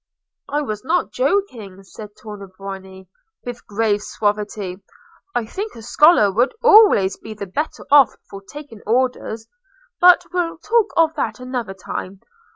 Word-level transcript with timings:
"I 0.49 0.63
was 0.63 0.83
not 0.83 1.11
joking," 1.11 1.83
said 1.83 2.15
Tornabuoni, 2.15 3.07
with 3.45 3.67
grave 3.67 4.01
suavity; 4.01 4.83
"I 5.35 5.45
think 5.45 5.75
a 5.75 5.83
scholar 5.83 6.31
would 6.33 6.55
always 6.63 7.17
be 7.17 7.35
the 7.35 7.45
better 7.45 7.85
off 7.91 8.11
for 8.27 8.41
taking 8.41 8.81
orders. 8.87 9.47
But 9.99 10.23
we'll 10.33 10.57
talk 10.57 10.87
of 10.97 11.13
that 11.13 11.39
another 11.39 11.75
time. 11.75 12.21